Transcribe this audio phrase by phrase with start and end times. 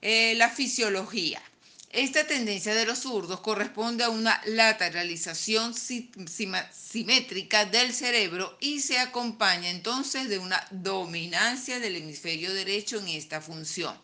[0.00, 1.42] Eh, la fisiología.
[1.90, 9.70] Esta tendencia de los zurdos corresponde a una lateralización simétrica del cerebro y se acompaña
[9.70, 13.98] entonces de una dominancia del hemisferio derecho en esta función,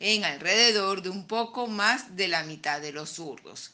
[0.00, 3.72] en alrededor de un poco más de la mitad de los zurdos.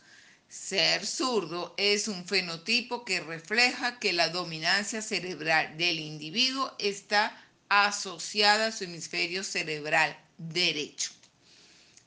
[0.49, 7.37] Ser zurdo es un fenotipo que refleja que la dominancia cerebral del individuo está
[7.69, 11.11] asociada a su hemisferio cerebral derecho.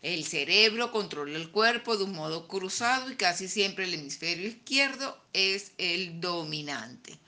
[0.02, 5.22] El cerebro controla el cuerpo de un modo cruzado y casi siempre el hemisferio izquierdo
[5.34, 7.20] es el dominante.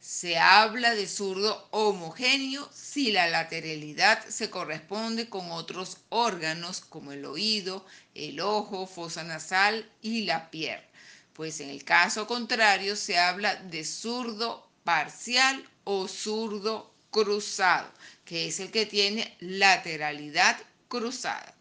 [0.00, 7.26] Se habla de zurdo homogéneo si la lateralidad se corresponde con otros órganos como el
[7.26, 10.86] oído, el ojo, fosa nasal y la pierna.
[11.34, 17.90] Pues en el caso contrario se habla de zurdo parcial o zurdo cruzado,
[18.24, 20.56] que es el que tiene lateralidad
[20.88, 21.55] cruzada.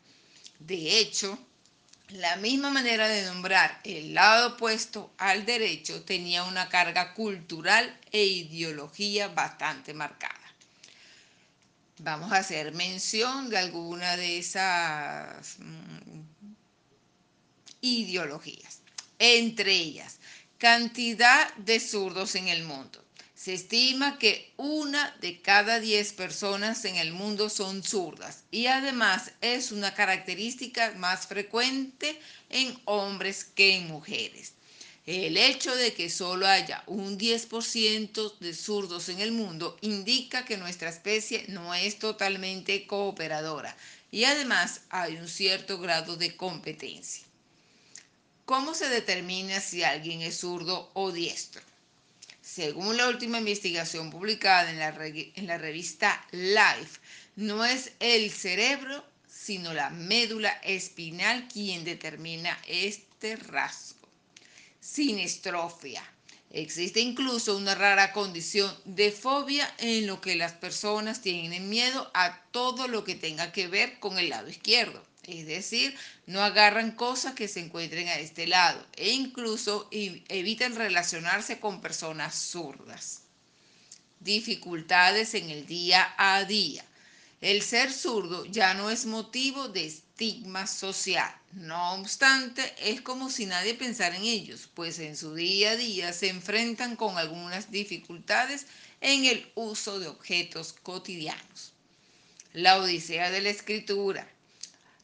[0.59, 1.37] De hecho,
[2.09, 8.23] la misma manera de nombrar el lado opuesto al derecho tenía una carga cultural e
[8.23, 10.33] ideología bastante marcada.
[11.99, 16.21] Vamos a hacer mención de alguna de esas mm,
[17.81, 18.81] ideologías.
[19.17, 20.17] Entre ellas,
[20.57, 23.04] cantidad de zurdos en el mundo.
[23.35, 29.33] Se estima que una de cada diez personas en el mundo son zurdas y además
[29.41, 32.17] es una característica más frecuente
[32.49, 34.53] en hombres que en mujeres.
[35.05, 40.55] El hecho de que solo haya un 10% de zurdos en el mundo indica que
[40.55, 43.75] nuestra especie no es totalmente cooperadora
[44.11, 47.25] y además hay un cierto grado de competencia.
[48.45, 51.74] ¿Cómo se determina si alguien es zurdo o diestro?
[52.55, 54.79] Según la última investigación publicada en
[55.45, 57.01] la, revista Life,
[57.35, 64.07] no es el cerebro, sino la médula espinal quien determina este rasgo.
[64.79, 66.01] Sinestrofia.
[66.49, 72.41] Existe incluso una rara condición de fobia en lo que las personas tienen miedo a
[72.51, 75.03] todo lo que tenga que ver con el lado izquierdo.
[75.27, 75.97] Es decir,
[76.27, 82.35] no agarran cosas que se encuentren a este lado e incluso evitan relacionarse con personas
[82.35, 83.21] zurdas.
[84.19, 86.85] Dificultades en el día a día.
[87.41, 91.33] El ser zurdo ya no es motivo de estigma social.
[91.53, 96.13] No obstante, es como si nadie pensara en ellos, pues en su día a día
[96.13, 98.67] se enfrentan con algunas dificultades
[99.01, 101.73] en el uso de objetos cotidianos.
[102.53, 104.27] La odisea de la escritura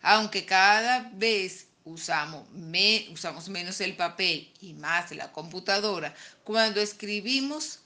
[0.01, 2.47] aunque cada vez usamos,
[3.11, 6.13] usamos menos el papel y más la computadora,
[6.43, 7.79] cuando escribimos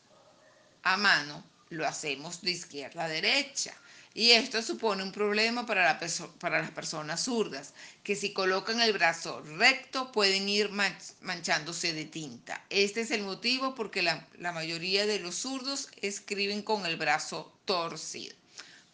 [0.83, 3.73] a mano, lo hacemos de izquierda a derecha.
[4.13, 5.99] Y esto supone un problema para,
[6.39, 12.63] para, las personas zurdas, que si colocan el brazo recto pueden ir manchándose de tinta.
[12.69, 17.51] Este es el motivo porque la, la mayoría de los zurdos escriben con el brazo
[17.65, 18.33] torcido.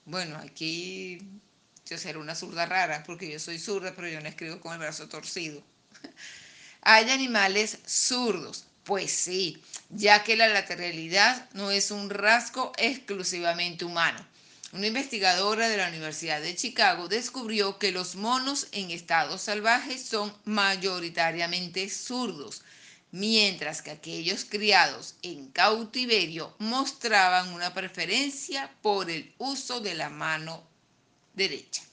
[0.06, 1.20] Bueno, aquí
[1.92, 4.80] yo seré una zurda rara, porque yo soy zurda, pero yo no escribo con el
[4.80, 5.62] brazo torcido.
[6.82, 8.66] Hay animales zurdos.
[8.86, 14.26] Pues sí, ya que la lateralidad no es un rasgo exclusivamente humano.
[14.72, 20.34] Una investigadora de la Universidad de Chicago descubrió que los monos en estado salvaje son
[20.46, 22.64] mayoritariamente zurdos.
[23.14, 30.71] mientras que aquellos criados en cautiverio mostraban una preferencia por el uso de la mano
[31.34, 31.84] derecha.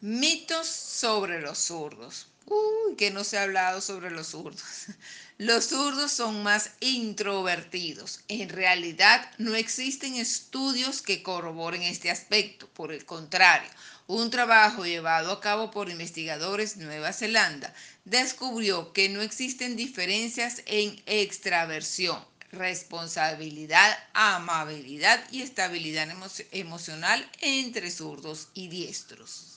[0.00, 2.28] Mitos sobre los zurdos.
[2.46, 4.62] Uy, que no se ha hablado sobre los zurdos.
[5.38, 8.20] Los zurdos son más introvertidos.
[8.28, 12.68] En realidad no existen estudios que corroboren este aspecto.
[12.68, 13.68] Por el contrario,
[14.06, 17.74] un trabajo llevado a cabo por investigadores de Nueva Zelanda
[18.04, 22.22] descubrió que no existen diferencias en extraversión,
[22.52, 26.08] responsabilidad, amabilidad y estabilidad
[26.52, 29.52] emocional entre zurdos y diestros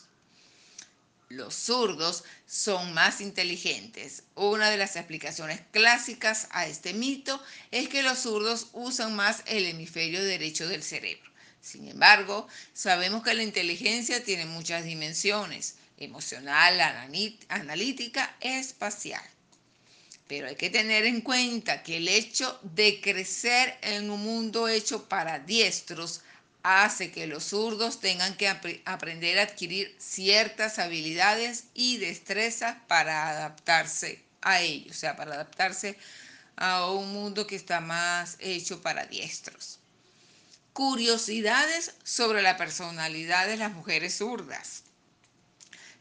[1.29, 4.23] los zurdos son más inteligentes.
[4.35, 9.65] Una de las explicaciones clásicas a este mito es que los zurdos usan más el
[9.65, 11.31] hemisferio derecho del cerebro.
[11.61, 16.79] Sin embargo, sabemos que la inteligencia tiene muchas dimensiones, emocional,
[17.49, 19.23] analítica, espacial.
[20.27, 25.07] Pero hay que tener en cuenta que el hecho de crecer en un mundo hecho
[25.07, 26.21] para diestros
[26.63, 28.49] hace que los zurdos tengan que
[28.85, 35.95] aprender a adquirir ciertas habilidades y destrezas para adaptarse a ello, o sea, para adaptarse
[36.55, 39.77] a un mundo que está más hecho para diestros.
[40.73, 44.84] Curiosidades sobre la personalidad de las mujeres zurdas.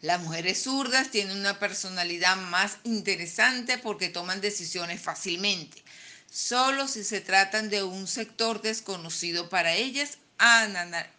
[0.04, 5.82] Las mujeres zurdas tienen una personalidad más interesante porque toman decisiones fácilmente.
[6.30, 10.18] Solo si se tratan de un sector desconocido para ellas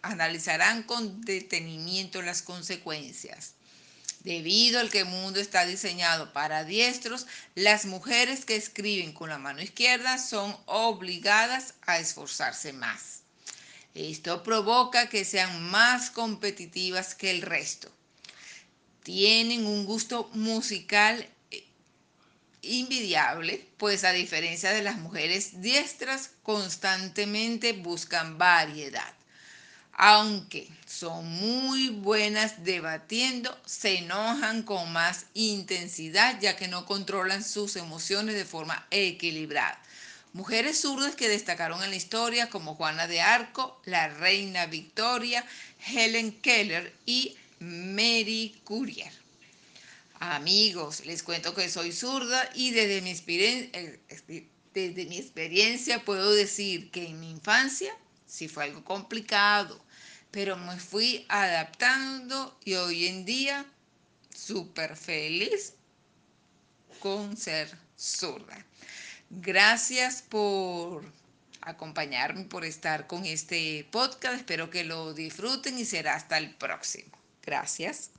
[0.02, 3.54] analizarán con detenimiento las consecuencias.
[4.20, 9.38] Debido al que el mundo está diseñado para diestros, las mujeres que escriben con la
[9.38, 13.22] mano izquierda son obligadas a esforzarse más.
[13.94, 17.90] Esto provoca que sean más competitivas que el resto.
[19.06, 21.24] Tienen un gusto musical
[22.60, 29.14] invidiable, pues a diferencia de las mujeres diestras, constantemente buscan variedad.
[29.92, 37.76] Aunque son muy buenas debatiendo, se enojan con más intensidad ya que no controlan sus
[37.76, 39.80] emociones de forma equilibrada.
[40.32, 45.46] Mujeres zurdas que destacaron en la historia como Juana de Arco, la reina Victoria,
[45.86, 49.12] Helen Keller y Mary Courier.
[50.18, 54.00] Amigos, les cuento que soy zurda y desde mi, eh,
[54.72, 57.92] desde mi experiencia puedo decir que en mi infancia
[58.26, 59.82] sí fue algo complicado,
[60.30, 63.66] pero me fui adaptando y hoy en día
[64.34, 65.74] súper feliz
[67.00, 68.64] con ser zurda.
[69.30, 71.04] Gracias por
[71.60, 74.36] acompañarme, por estar con este podcast.
[74.36, 77.25] Espero que lo disfruten y será hasta el próximo.
[77.46, 78.10] Gracias.